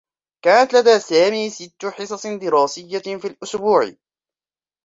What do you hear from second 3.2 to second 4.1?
الأسبوع.